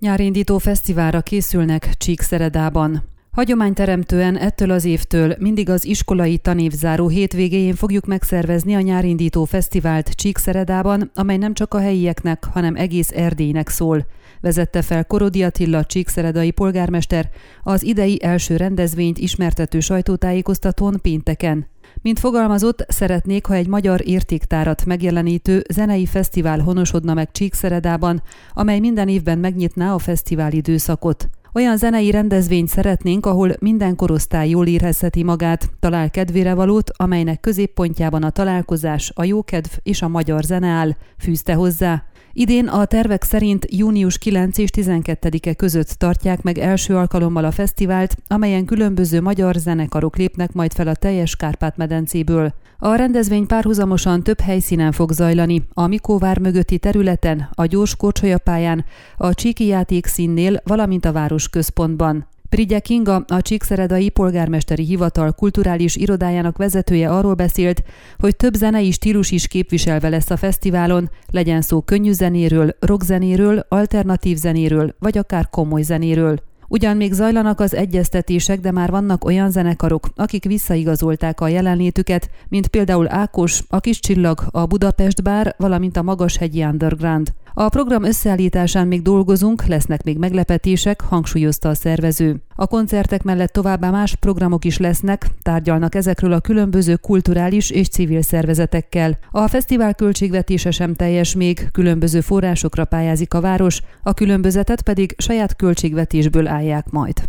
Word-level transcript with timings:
Nyárindító 0.00 0.58
fesztiválra 0.58 1.20
készülnek 1.20 1.94
Csíkszeredában. 1.96 3.02
Hagyományteremtően 3.30 4.36
ettől 4.36 4.70
az 4.70 4.84
évtől 4.84 5.36
mindig 5.38 5.68
az 5.68 5.84
iskolai 5.84 6.38
tanévzáró 6.38 7.08
hétvégéjén 7.08 7.74
fogjuk 7.74 8.06
megszervezni 8.06 8.74
a 8.74 8.80
nyárindító 8.80 9.44
fesztivált 9.44 10.08
Csíkszeredában, 10.08 11.10
amely 11.14 11.36
nem 11.36 11.54
csak 11.54 11.74
a 11.74 11.80
helyieknek, 11.80 12.44
hanem 12.44 12.76
egész 12.76 13.10
Erdélynek 13.14 13.68
szól. 13.68 14.06
Vezette 14.40 14.82
fel 14.82 15.04
Korodi 15.04 15.42
Attila 15.42 15.84
csíkszeredai 15.84 16.50
polgármester 16.50 17.30
az 17.62 17.82
idei 17.82 18.22
első 18.22 18.56
rendezvényt 18.56 19.18
ismertető 19.18 19.80
sajtótájékoztatón 19.80 20.98
pénteken. 21.02 21.66
Mint 22.02 22.18
fogalmazott, 22.18 22.84
szeretnék, 22.88 23.46
ha 23.46 23.54
egy 23.54 23.66
magyar 23.66 24.08
értéktárat 24.08 24.84
megjelenítő 24.84 25.64
zenei 25.68 26.06
fesztivál 26.06 26.58
honosodna 26.58 27.14
meg 27.14 27.30
Csíkszeredában, 27.30 28.22
amely 28.52 28.78
minden 28.78 29.08
évben 29.08 29.38
megnyitná 29.38 29.94
a 29.94 29.98
fesztivál 29.98 30.52
időszakot. 30.52 31.28
Olyan 31.52 31.76
zenei 31.76 32.10
rendezvényt 32.10 32.68
szeretnénk, 32.68 33.26
ahol 33.26 33.52
minden 33.58 33.96
korosztály 33.96 34.48
jól 34.48 34.66
érezheti 34.66 35.22
magát, 35.22 35.70
talál 35.80 36.10
kedvére 36.10 36.54
valót, 36.54 36.90
amelynek 36.96 37.40
középpontjában 37.40 38.22
a 38.22 38.30
találkozás, 38.30 39.12
a 39.14 39.24
jókedv 39.24 39.70
és 39.82 40.02
a 40.02 40.08
magyar 40.08 40.42
zene 40.42 40.68
áll, 40.68 40.90
fűzte 41.18 41.54
hozzá. 41.54 42.04
Idén 42.32 42.68
a 42.68 42.84
tervek 42.84 43.22
szerint 43.22 43.66
június 43.70 44.18
9 44.18 44.58
és 44.58 44.70
12-e 44.76 45.54
között 45.54 45.88
tartják 45.88 46.42
meg 46.42 46.58
első 46.58 46.96
alkalommal 46.96 47.44
a 47.44 47.50
fesztivált, 47.50 48.16
amelyen 48.26 48.64
különböző 48.64 49.20
magyar 49.20 49.54
zenekarok 49.54 50.16
lépnek 50.16 50.52
majd 50.52 50.72
fel 50.72 50.88
a 50.88 50.94
teljes 50.94 51.36
Kárpát-medencéből. 51.36 52.54
A 52.78 52.94
rendezvény 52.94 53.46
párhuzamosan 53.46 54.22
több 54.22 54.40
helyszínen 54.40 54.92
fog 54.92 55.12
zajlani, 55.12 55.66
a 55.72 55.86
Mikóvár 55.86 56.38
mögötti 56.38 56.78
területen, 56.78 57.48
a 57.54 57.64
gyors 57.64 57.96
pályán, 58.44 58.84
a 59.16 59.34
Csíki 59.34 59.66
játékszínnél, 59.66 60.60
valamint 60.64 61.04
a 61.04 61.12
város 61.12 61.48
központban. 61.48 62.29
Prigye 62.50 62.78
Kinga, 62.78 63.24
a 63.28 63.42
Csíkszeredai 63.42 64.08
Polgármesteri 64.08 64.84
Hivatal 64.84 65.32
kulturális 65.32 65.96
irodájának 65.96 66.56
vezetője 66.56 67.10
arról 67.10 67.34
beszélt, 67.34 67.82
hogy 68.18 68.36
több 68.36 68.54
zenei 68.54 68.90
stílus 68.90 69.30
is 69.30 69.46
képviselve 69.46 70.08
lesz 70.08 70.30
a 70.30 70.36
fesztiválon, 70.36 71.10
legyen 71.30 71.60
szó 71.60 71.80
könnyű 71.80 72.12
zenéről, 72.12 72.76
rockzenéről, 72.80 73.66
alternatív 73.68 74.36
zenéről, 74.36 74.94
vagy 74.98 75.18
akár 75.18 75.48
komoly 75.50 75.82
zenéről. 75.82 76.38
Ugyan 76.68 76.96
még 76.96 77.12
zajlanak 77.12 77.60
az 77.60 77.74
egyeztetések, 77.74 78.60
de 78.60 78.70
már 78.70 78.90
vannak 78.90 79.24
olyan 79.24 79.50
zenekarok, 79.50 80.08
akik 80.16 80.44
visszaigazolták 80.44 81.40
a 81.40 81.48
jelenlétüket, 81.48 82.30
mint 82.48 82.68
például 82.68 83.06
Ákos, 83.10 83.62
a 83.68 83.80
Kis 83.80 84.00
Csillag, 84.00 84.40
a 84.50 84.66
Budapest 84.66 85.22
Bár, 85.22 85.54
valamint 85.58 85.96
a 85.96 86.02
Magashegyi 86.02 86.64
Underground. 86.64 87.32
A 87.54 87.68
program 87.68 88.04
összeállításán 88.04 88.86
még 88.86 89.02
dolgozunk, 89.02 89.66
lesznek 89.66 90.02
még 90.02 90.18
meglepetések, 90.18 91.00
hangsúlyozta 91.00 91.68
a 91.68 91.74
szervező. 91.74 92.36
A 92.56 92.66
koncertek 92.66 93.22
mellett 93.22 93.52
továbbá 93.52 93.90
más 93.90 94.14
programok 94.14 94.64
is 94.64 94.78
lesznek, 94.78 95.26
tárgyalnak 95.42 95.94
ezekről 95.94 96.32
a 96.32 96.40
különböző 96.40 96.96
kulturális 96.96 97.70
és 97.70 97.88
civil 97.88 98.22
szervezetekkel. 98.22 99.18
A 99.30 99.48
fesztivál 99.48 99.94
költségvetése 99.94 100.70
sem 100.70 100.94
teljes 100.94 101.34
még, 101.34 101.68
különböző 101.72 102.20
forrásokra 102.20 102.84
pályázik 102.84 103.34
a 103.34 103.40
város, 103.40 103.80
a 104.02 104.14
különbözetet 104.14 104.82
pedig 104.82 105.14
saját 105.18 105.56
költségvetésből 105.56 106.46
állják 106.46 106.90
majd. 106.90 107.28